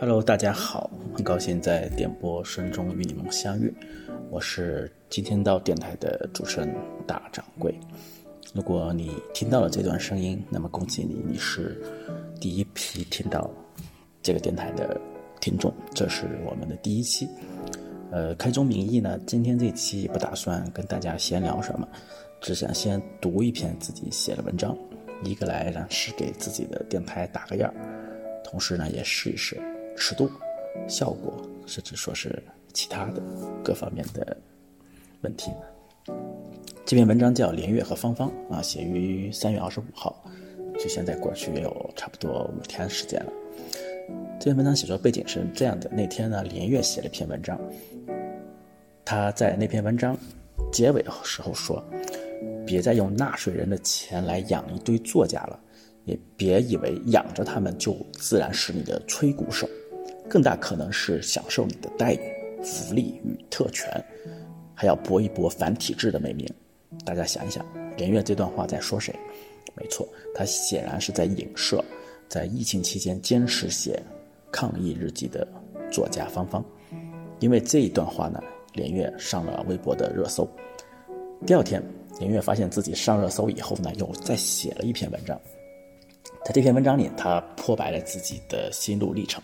[0.00, 3.70] Hello，大家好，很高兴在点播声中与你们相遇，
[4.30, 6.74] 我是今天到电台的主持人
[7.06, 7.78] 大掌柜。
[8.54, 11.78] 如果你听到了这段声音，那么恭喜你，你是
[12.40, 13.50] 第一批听到
[14.22, 14.98] 这个电台的
[15.38, 17.28] 听众，这是我们的第一期。
[18.10, 21.86] 呃，开宗明义呢，今天这期也不打算跟大家闲聊什么，
[22.40, 24.74] 只想先读一篇自己写的文章，
[25.22, 27.70] 一个来让是给自己的电台打个样
[28.42, 29.60] 同时呢也试一试
[30.00, 30.30] 尺度、
[30.88, 33.22] 效果，甚至说是其他的
[33.62, 34.34] 各方面的
[35.20, 35.50] 问题。
[36.86, 40.24] 这篇文章叫《连月和芳芳》啊，写于三月二十五号，
[40.78, 43.32] 距现在过去也有差不多五天时间了。
[44.40, 47.60] 这篇文章写作背景是这样的：那天呢，连月写了一篇文章。
[49.04, 50.16] 他在那篇文章
[50.72, 51.84] 结尾的时候说
[52.66, 55.60] ：“别再用纳税人的钱来养一堆作家了，
[56.06, 59.68] 也别以为养着他们就自然是你的吹鼓手，
[60.30, 62.20] 更大可能是享受你的待遇、
[62.62, 63.90] 福利与特权，
[64.74, 66.48] 还要搏一搏反体制的美名。”
[67.04, 69.12] 大家想一想，连月这段话在说谁？
[69.74, 71.84] 没错，他显然是在影射
[72.28, 74.00] 在疫情期间坚持写
[74.52, 75.46] 抗疫日记的
[75.90, 76.64] 作家芳芳，
[77.40, 78.40] 因为这一段话呢。
[78.72, 80.48] 连月上了微博的热搜。
[81.44, 81.82] 第二天，
[82.20, 85.36] 连月发现自己上热搜以后呢，又再写了一篇文章。
[86.44, 89.42] 在这篇文章里，他剖白了自己的心路历程。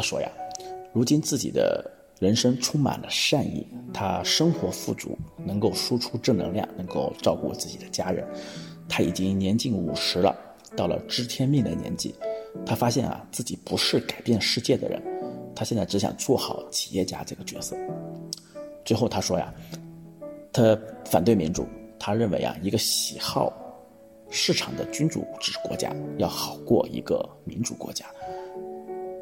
[0.00, 0.32] 他说呀，
[0.94, 1.84] 如今自己的
[2.20, 8.26] 人生充满了善意，他生活富足，能够输出正能量，能够照顾自己的家人。
[8.88, 10.34] 他已经年近五十了，
[10.74, 12.14] 到了知天命的年纪，
[12.64, 15.02] 他发现啊，自己不是改变世界的人，
[15.54, 17.76] 他现在只想做好企业家这个角色。
[18.86, 19.52] 最后他说呀，
[20.50, 21.66] 他反对民主，
[21.98, 23.52] 他认为啊，一个喜好
[24.30, 28.06] 市场的君主制国家要好过一个民主国家。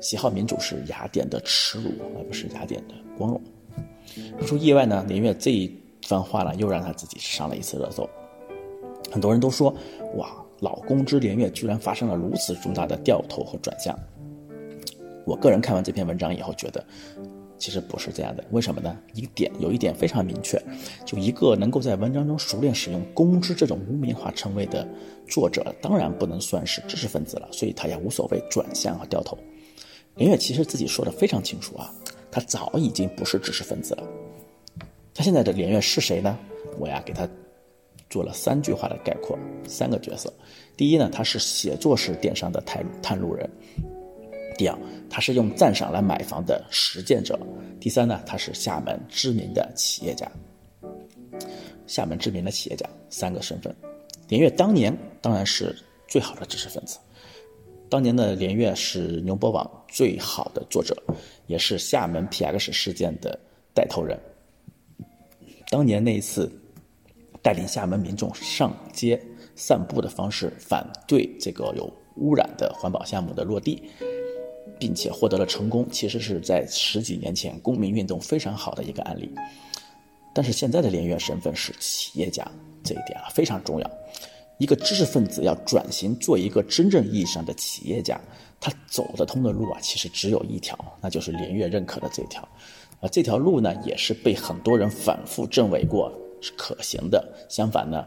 [0.00, 3.40] 喜好民主是雅典的耻辱，而不是雅典的光荣。
[4.38, 8.08] 不出意外呢，连月这一番话呢，又让他自己上了一次热搜。
[9.10, 9.74] 很多人都说，
[10.16, 13.98] 哇，老公之连月居然发生了如此重大的掉头和转向。
[15.24, 16.84] 我个人看完这篇文章以后觉得。
[17.60, 18.96] 其实不是这样的，为什么呢？
[19.14, 20.62] 一点有一点非常明确，
[21.04, 24.86] 就一个能够在文章中熟练使用“公知”这种污名化称谓的
[25.26, 29.36] 作者，当然不能算是知识分子了，所以他也无所谓转向和掉头。
[30.18, 31.94] 林月其实自己说的非常清楚啊，
[32.30, 34.02] 他早已经不是知识分子了。
[35.14, 36.36] 他现在的连月是谁呢？
[36.76, 37.26] 我呀给他
[38.10, 40.32] 做了三句话的概括，三个角色。
[40.76, 43.48] 第一呢，他是写作式电商的探探路人。
[44.56, 44.76] 第二，
[45.08, 47.36] 他是用赞赏来买房的实践者；
[47.78, 50.28] 第三呢，他是厦门知名的企业家。
[51.86, 53.72] 厦门知名的企业家，三个身份。
[54.28, 55.76] 连岳当年当然是
[56.08, 56.98] 最好的知识分子，
[57.90, 60.96] 当年的连岳是牛博网最好的作者，
[61.46, 63.38] 也是厦门 PX 事件的
[63.74, 64.18] 带头人。
[65.70, 66.50] 当年那一次，
[67.42, 69.20] 带领厦门民众上街
[69.56, 73.82] 散步的方式，反对这个有污染的环保项目的落地。
[74.78, 79.28] 并且获得了成功，其实是在十几年前公民运动非常好的一个案例。
[80.32, 82.48] 但是现在的连岳身份是企业家，
[82.84, 83.90] 这一点啊非常重要。
[84.58, 88.20] 一个知识分子要转型做一个真正意义上的企业家，
[88.60, 92.46] 他走得通的路啊，其实只有一条，那就是连岳认可的这条。
[93.00, 97.26] 而这条路呢，也是被很多人反复证伪过是可行的。
[97.48, 98.04] 相反呢。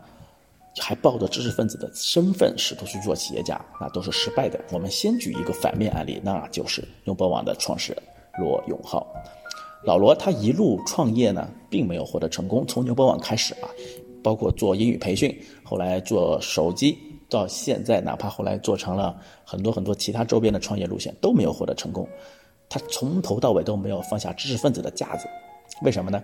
[0.79, 4.57] 还抱着知识分子的身份试图去做企业家，那都是失败的。
[4.72, 8.01] 我们先举一个反面案例，那就是牛博网的创始人
[8.40, 9.06] 罗永浩。
[9.84, 12.66] 老罗他一路创业呢，并没有获得成功。
[12.66, 13.67] 从牛博网开始啊，
[14.24, 16.98] 包括做英语培训，后来做手机，
[17.30, 22.08] 到现在，哪怕后来做成了很多很多其他周边的创业路线，都没有获得成功。
[22.70, 25.28] 他从头到尾都没有放下知识分子的架子，
[25.82, 26.24] 为什么呢？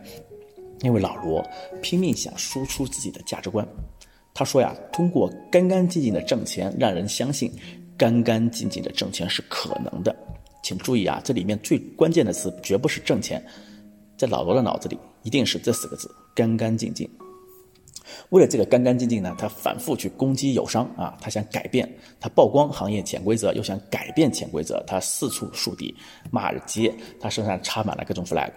[0.81, 1.43] 因为老罗
[1.81, 3.67] 拼命想输出自己的价值观。
[4.33, 7.51] 他说呀，通过干干净净的挣钱，让人相信
[7.97, 10.15] 干干净净的挣钱是可能的。
[10.61, 13.43] 请注意啊，这里面最关键的词绝不是挣钱，
[14.15, 17.09] 在老罗的脑子里一定是这四个字：干干净净。
[18.29, 21.87] 为了这个干干净净呢，他反复去攻击友商啊，他想改变，
[22.19, 25.93] 他曝光行业潜规则，又想改变潜规则，他四处树敌
[26.31, 28.51] 骂街，他身上插满了各种 flag。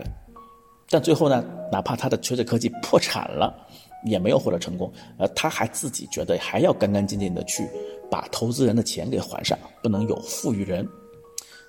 [0.88, 3.66] 但最后呢，哪怕他的锤子科技破产了。
[4.06, 7.68] 也没有获得成功，而他还自己觉得还要干干净净的去
[8.10, 10.88] 把投资人的钱给还上，不能有负于人。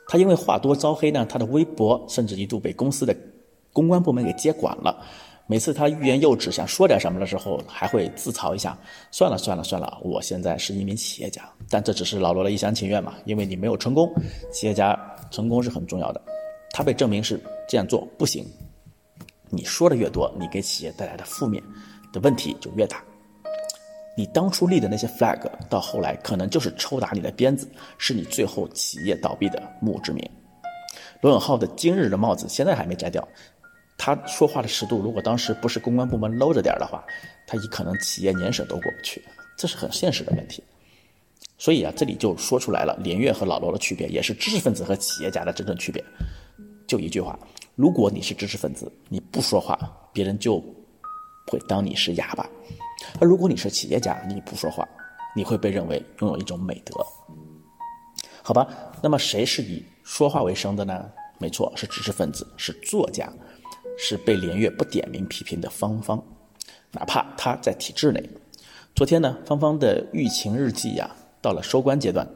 [0.07, 3.13] 他因为话多招黑呢，他的微博甚至一度被公司的
[3.73, 5.05] 公关部门给接管了，
[5.51, 8.77] 每次他欲言又止，想说点什么的时候，还会自嘲一下
[9.11, 14.09] ：“算了算了算了，我现在是一名企业家。”但这只是老罗的一厢情愿嘛，因为你没有成功。
[14.49, 14.97] 企业家
[15.29, 16.21] 成功是很重要的，
[16.71, 17.37] 他被证明是
[17.67, 18.45] 这样做不行。
[19.49, 21.61] 你说的越多，你给企业带来的负面
[22.13, 23.03] 的问题就越大。
[24.15, 30.25] 你当初立的那些 flag，到后来可能就是抽打你的鞭子，是你最后企业倒闭的墓志铭。
[31.19, 33.27] 罗永浩的今日的帽子现在还没摘掉。
[34.03, 37.05] 他说话的尺度，如果当时不是公关部门搂着点的话，
[37.45, 39.23] 他一可能企业年审都过不去，
[39.55, 40.63] 这是很现实的问题。
[41.59, 46.03] 所以啊，这里就说出来了，连岳和老罗的区别，也是知识分子和企业家的真正区别。
[46.87, 47.37] 就一句话：
[47.75, 49.77] 如果你是知识分子，你不说话，
[50.11, 50.57] 别人就
[51.45, 52.43] 会当你是哑巴；
[53.19, 54.83] 而如果你是企业家，你不说话，
[55.35, 56.95] 你会被认为拥有一种美德。
[58.41, 58.67] 好吧，
[58.99, 61.07] 那么谁是以说话为生的呢？
[61.37, 63.31] 没错，是知识分子，是作家。
[63.97, 66.23] 是被连月不点名批评的芳芳，
[66.91, 68.29] 哪怕他在体制内。
[68.95, 71.09] 昨天呢，芳芳的疫情日记呀，
[71.41, 72.27] 到了收官阶段。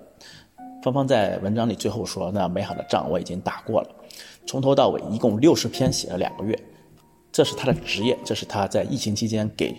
[0.83, 3.89] 芳芳在文章里最后说：“那美好的仗我已经打过了，
[4.45, 6.57] 从头到尾一共六十篇，写了两个月。
[7.31, 9.75] 这是他的职业，这是他在疫情期间给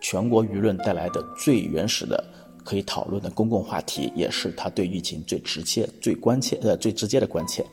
[0.00, 2.22] 全国舆论带来的最原始的
[2.64, 7.66] 可以讨论的公共话题，也是他对疫情最直接、最关切呃最直接的关切。”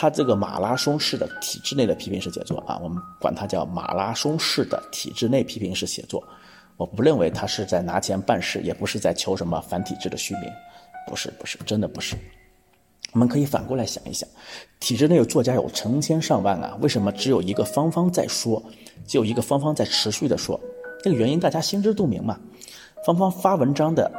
[0.00, 6.26] 他这个马拉松式的体制内的批评式写作啊，我们管它叫马拉松式的体制内批评式写作。
[6.78, 10.44] 我不认为他是在拿钱办事，也不是在求什么反体制的虚名，
[11.06, 12.16] 不是，不是，真的不是。
[13.12, 14.26] 我们可以反过来想一想，
[14.78, 18.62] 体制内有作家有成千上万啊，为什么只有一个芳芳在说，
[19.06, 20.58] 只有一个芳芳在持续的说？
[21.04, 22.40] 这个原因大家心知肚明嘛。
[23.04, 24.10] 芳芳发文章的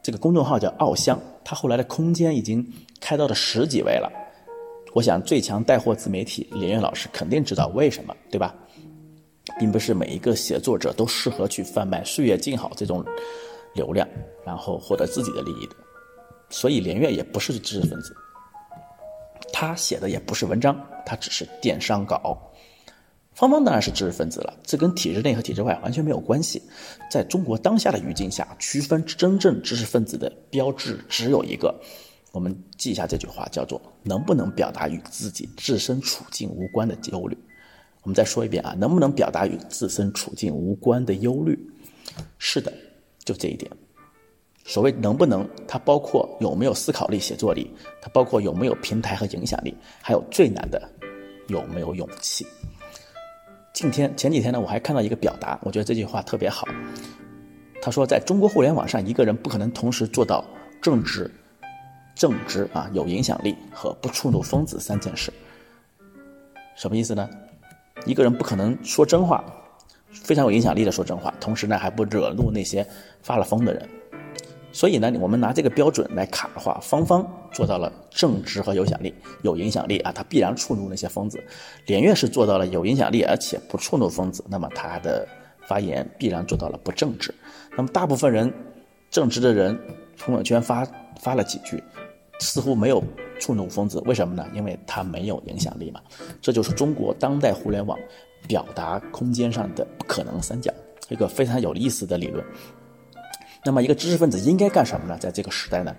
[0.00, 2.64] 这个公众号叫“奥香”，他后来的空间已经
[3.00, 4.08] 开到了十几位了。
[4.98, 8.52] 我想，最强带货自媒体连岳老师肯定知道为什么，对吧？
[9.56, 13.04] 并不是每一个写作者都适合去贩卖“岁月静好”这种
[13.76, 14.08] 流量，
[14.44, 15.76] 然后获得自己的利益的。
[16.50, 18.12] 所以，连岳也不是知识分子，
[19.52, 22.36] 他写的也不是文章，他只是电商稿。
[23.34, 26.60] 芳芳当然是知识分子了，这跟体制内和体制外完全没有关系。
[27.08, 31.72] 在中国当下的语境下，区分真正知识分子的标志只有一个。
[32.32, 37.36] 我们记一下这句话，叫做“能不能表达与自己自身处境无关的忧虑”。
[38.02, 41.58] 我们再说一遍啊，能不能表达与自身处境无关的忧虑？
[42.38, 42.72] 是的，
[43.24, 43.70] 就这一点。
[44.64, 47.70] 所谓能不能，它包括有没有思考力、写作力，
[48.00, 50.80] 它包括有没有平台和影响力，还有最难的
[51.48, 52.46] 有没有勇气。
[53.72, 56.68] 今天前几天呢，我还看到一个表达，我觉得这句话特别好。
[57.80, 60.44] 他说，在中国互联网上，一个人不可能同时做到
[60.82, 61.30] 正直。
[62.18, 65.32] 正直啊，有影响力和不触怒疯子三件事，
[66.76, 67.30] 什么意思呢？
[68.04, 69.44] 一个人不可能说真话，
[70.10, 72.84] 非常有影响力的说真话，同时呢还不惹怒那些
[73.22, 73.88] 发了疯的人。
[74.72, 81.40] 所以呢，我们拿这个标准来卡的话，芳芳做到了正直和有响力，有影响力啊，他必然触怒那些疯子。
[81.86, 85.26] 连月是做到了有影响力，而且不触怒疯子，那么他的
[85.68, 87.32] 发言必然做到了不正直。
[87.76, 88.52] 那么大部分人
[89.08, 89.78] 正直的人，
[90.18, 90.84] 朋友圈发
[91.20, 91.80] 发了几句。
[92.40, 93.02] 似乎没有
[93.38, 94.46] 触怒疯子，为什么呢？
[94.54, 96.00] 因为他没有影响力嘛。
[96.40, 97.98] 这就是中国当代互联网
[98.46, 100.72] 表达空间上的不可能三角，
[101.08, 102.44] 一个非常有意思的理论。
[103.64, 105.18] 那么，一个知识分子应该干什么呢？
[105.18, 105.94] 在这个时代呢？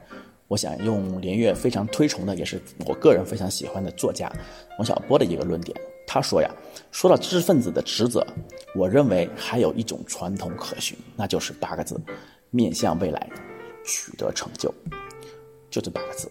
[0.47, 4.31] 我想用连岳非常推崇的，也是我个人非常喜欢的作家
[4.79, 5.79] 王小波的一个论点。
[6.07, 6.49] 他说呀，
[6.89, 8.25] 说到知识分子的职责，
[8.73, 12.01] 我认为还有一种传统可循，那就是八个字：
[12.49, 13.29] 面向未来，
[13.85, 14.73] 取得成就。
[15.79, 16.29] 就这八个字，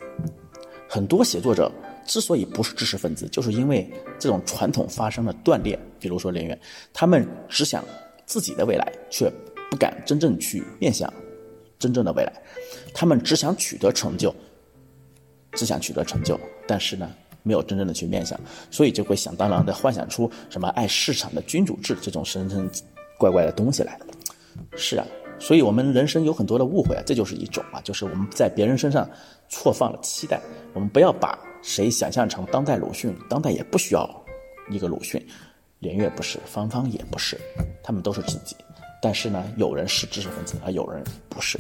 [0.87, 1.73] 很多写作者
[2.05, 5.79] 之所以不是知识分子，就是因为这种传统发生了断裂。
[5.99, 6.59] 比如说连岳，
[6.93, 7.83] 他们只想
[8.27, 9.33] 自己的未来，却
[9.71, 11.11] 不敢真正去面向
[11.79, 12.33] 真正的未来。
[12.93, 14.35] 他们只想取得成就，
[15.53, 17.11] 只想取得成就，但是呢，
[17.43, 18.39] 没有真正的去面向，
[18.71, 22.71] 所以就会想当然的幻想出什么爱市场的君主制这种神神
[23.19, 23.99] 怪怪的东西来。
[24.77, 25.07] 是啊。
[25.39, 29.09] 所以，我们人生有很多的误会啊，这就是一种啊，就是我们在别人身上
[29.49, 30.41] 错放了期待。
[30.75, 34.25] 我们不要把谁想象成当代鲁迅，当代也不需要
[34.69, 35.25] 一个鲁迅，
[35.79, 37.39] 连岳不是，芳芳也不是，
[37.83, 38.57] 他们都是自己。
[39.01, 41.59] 但是呢，有人是知识分子，而有人不是。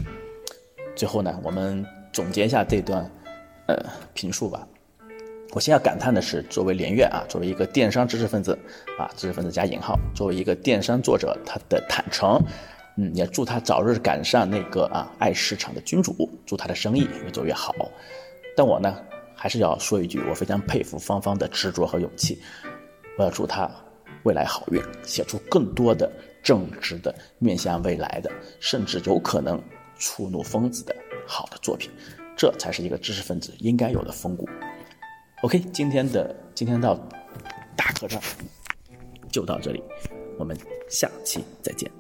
[0.97, 3.08] 最后呢，我们总结一下这段
[3.66, 3.76] 呃
[4.12, 4.66] 评述吧。
[5.52, 8.58] 我先要感叹的是，作为连岳啊，作为一个电商知识分子
[8.99, 12.38] 啊，知识分子加引号，作为一个电商作者，他的坦诚。
[13.00, 17.73] 嗯，也祝他早日赶上那个啊爱市场的君主，祝他的生意越做越好。
[18.57, 19.00] 但我呢，
[19.37, 22.43] 还是要说一句，我非常佩服芳芳的执着和勇气。
[23.17, 23.71] 我要祝他
[24.25, 26.11] 未来好运，写出更多的
[26.43, 28.28] 正直的、面向未来的，
[28.59, 29.62] 甚至有可能
[29.97, 30.93] 触怒疯子的
[31.25, 31.88] 好的作品。
[32.37, 34.49] 这才是一个知识分子应该有的风骨。
[35.43, 36.97] OK，今天的今天到
[37.76, 38.21] 大客栈
[39.31, 39.81] 就到这里，
[40.37, 41.98] 我们下期再见。